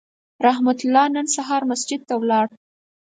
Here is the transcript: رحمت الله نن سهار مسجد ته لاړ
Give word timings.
رحمت 0.45 0.79
الله 0.85 1.05
نن 1.15 1.25
سهار 1.35 1.61
مسجد 1.71 2.01
ته 2.07 2.13
لاړ 2.31 2.47